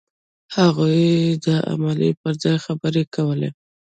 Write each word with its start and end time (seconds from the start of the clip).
هغوی 0.57 1.03
د 1.45 1.47
عمل 1.71 1.99
پر 2.21 2.33
ځای 2.43 2.57
خبرې 2.65 3.03
کولې. 3.15 3.49